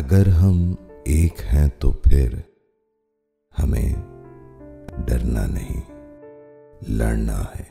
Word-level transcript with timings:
اگر 0.00 0.26
ہم 0.26 0.74
ایک 1.04 1.40
ہیں 1.52 1.68
تو 1.78 1.92
پھر 1.92 2.34
ہمیں 3.58 3.94
ڈرنا 5.06 5.46
نہیں، 5.46 5.80
لڑنا 6.88 7.40
ہے۔ 7.40 7.64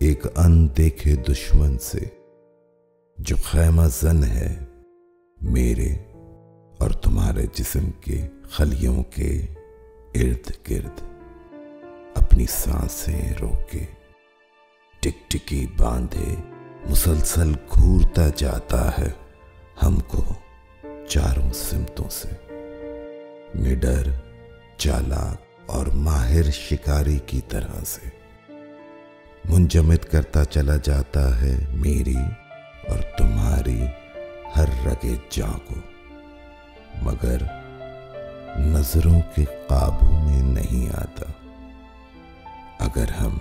ایک 0.00 0.26
ان 0.36 0.68
دیکھے 0.76 1.16
دشمن 1.16 1.78
سے 1.78 1.98
جو 3.18 3.36
خیمہ 3.44 3.82
زن 4.00 4.24
ہے 4.24 4.64
میرے 5.42 5.94
اور 6.78 6.90
تمہارے 6.90 7.46
جسم 7.54 7.90
کے 7.90 8.26
خلیوں 8.42 9.02
کے 9.02 9.46
ارد 10.14 10.70
گرد، 10.70 11.00
اپنی 12.14 12.46
سانسیں 12.48 13.34
روکے، 13.40 13.84
ٹک 15.00 15.30
ٹکی 15.30 15.66
باندھے، 15.76 16.34
مسلسل 16.90 17.52
گھورتا 17.70 18.28
جاتا 18.36 18.98
ہے 18.98 19.10
ہم 19.82 20.00
کو۔ 20.00 20.24
چاروں 21.08 21.52
سمتوں 21.52 22.10
سے۔ 22.10 22.28
نڈر 23.54 24.02
چالاک 24.76 25.36
اور 25.66 25.86
ماہر 25.86 26.42
شکاری 26.42 27.18
کی 27.26 27.40
طرح 27.48 27.84
سے۔ 27.86 28.08
منجمد 29.44 30.04
کرتا 30.04 30.44
چلا 30.44 30.76
جاتا 30.82 31.40
ہے 31.40 31.56
میری 31.72 32.16
اور 32.88 32.98
تمہاری 33.18 33.82
ہر 34.56 34.64
رگے 34.86 35.14
جاں 35.30 35.58
کو۔ 35.66 35.74
مگر 37.02 37.36
نظروں 38.58 39.20
کے 39.34 39.44
قابو 39.68 40.12
میں 40.12 40.42
نہیں 40.42 40.88
آتا۔ 40.88 41.32
اگر 42.78 43.08
ہم 43.08 43.38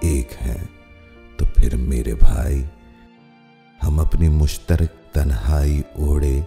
ایک 0.00 0.32
ہیں 0.42 0.64
تو 1.36 1.44
پھر 1.44 1.76
میرے 1.76 2.14
بھائی، 2.14 2.64
ہم 3.82 4.00
اپنی 4.00 4.28
مشترک 4.28 5.14
تنہائی 5.14 5.82
اوڑے 5.96 6.40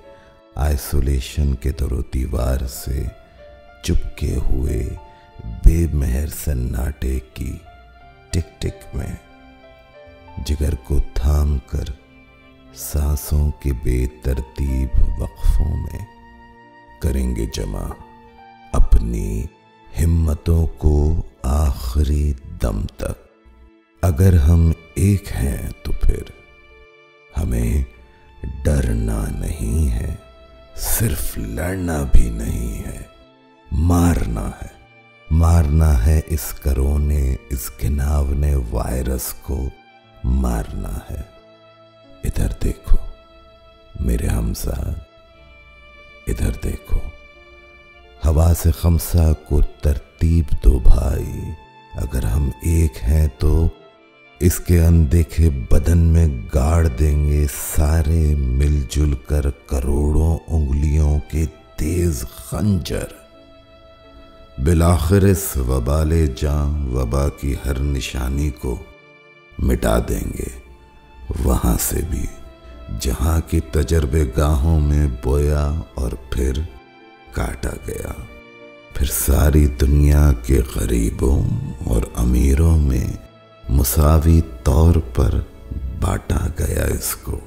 آئسولیشن 0.55 1.55
کے 1.55 1.72
در 1.72 1.94
و 1.94 2.02
دیوار 2.14 2.68
سے 2.68 3.04
چپکے 3.84 4.35
ہوئے 4.35 4.90
بے 5.66 5.88
مہر 5.94 6.27
سناٹے 6.27 7.20
کی 7.34 7.54
ٹک 8.30 8.62
ٹک 8.62 8.96
میں 8.96 9.16
جگر 10.46 10.76
کو 10.76 10.99
تھام 11.13 11.57
کر 11.68 11.84
سانسوں 12.76 13.52
کے 13.52 13.74
بے 13.84 14.05
ترتیب 14.24 15.22
وقفوں 15.22 15.77
میں 15.77 16.05
کریں 17.02 17.35
گے 17.35 17.46
جمع۔ 17.54 17.88
اپنی 18.72 19.44
ہمتوں 20.04 20.68
کو 20.68 21.22
آخری 21.44 22.34
دم 22.62 22.85
تک۔ 22.85 23.32
اگر 24.02 24.34
ہم 24.34 24.72
ایک 24.96 25.32
ہیں 25.35 25.70
تو 25.84 25.91
پھر 25.91 26.24
ہمیں 27.38 27.84
ڈرنا 28.66 29.26
نہیں 29.40 29.91
ہے۔ 29.91 30.16
صرف 30.76 31.38
لڑنا 31.38 32.04
بھی 32.14 32.30
نہیں 32.30 32.84
ہے، 32.84 33.02
مارنا 33.72 34.50
ہے۔ 34.50 34.68
مارنا 35.32 36.05
ہے 36.05 36.22
اس 36.28 36.54
کرونے، 36.54 37.36
اس 37.50 37.72
گناونے 37.84 38.55
وائرس 38.55 39.34
کو۔ 39.34 39.70
مارنا 40.24 40.98
ہے۔ 41.12 41.22
ادھر 42.24 42.48
دیکھو 42.63 42.98
میرے 44.00 44.28
ہمسا، 44.28 44.90
ادھر 46.28 46.52
دیکھو۔ 46.63 47.00
ہوا 48.26 48.54
سے 48.58 48.72
خمسا 48.72 49.34
کو 49.34 49.62
ترتیب 49.62 50.46
دو 50.63 50.80
بھائی۔ 50.80 51.40
اگر 51.94 52.24
ہم 52.24 52.50
ایک 52.62 52.94
ہیں 53.04 53.28
تو 53.38 53.68
اس 54.44 54.60
کے 54.60 54.82
اندیکھے 54.82 55.50
بدن 55.72 55.98
میں 55.98 56.28
گاڑ 56.56 56.88
دیں 56.88 57.30
گے 57.30 57.46
سارے 57.76 58.36
مل 58.36 58.82
جل 58.90 59.14
کر 59.28 59.50
کروڑوں 59.50 60.38
انگلیوں 60.48 61.20
کے 61.32 61.46
تیز 61.76 62.26
خنجر۔ 62.36 63.08
بلاخر 64.58 65.22
اس 65.22 65.58
وبال 65.58 66.25
جاں 66.36 66.88
وبا 66.88 67.30
کی 67.30 67.56
ہر 67.66 67.80
نشانی 67.80 68.50
کو 68.50 68.78
مٹا 69.59 70.00
دیں 70.09 70.34
گے۔ 70.40 70.59
وہاں 71.44 71.78
سے 71.80 72.00
بھی 72.09 72.25
جہاں 73.00 73.40
کی 73.50 73.59
تجربے 73.59 74.24
گاہوں 74.38 74.80
میں 74.80 75.07
بویا 75.24 75.72
اور 75.94 76.12
پھر 76.30 76.51
کاٹا 77.31 77.75
گیا۔ 77.88 78.12
پھر 78.94 79.07
ساری 79.07 79.68
دنیا 79.68 80.31
کے 80.46 80.62
غریبوں 80.75 81.44
اور 81.84 82.01
امیروں 82.16 82.78
میں 82.78 83.31
مساوی 83.71 84.41
طور 84.63 84.95
پر 85.15 85.31
بانٹا 85.99 86.47
گیا 86.59 86.83
اس 86.83 87.15
کو۔ 87.15 87.39